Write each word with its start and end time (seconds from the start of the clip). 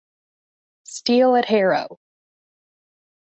Steel 0.83 1.35
at 1.35 1.45
Harrow. 1.45 1.99